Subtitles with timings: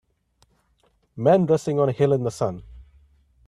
[1.15, 2.63] Men resting on a hill in the sun.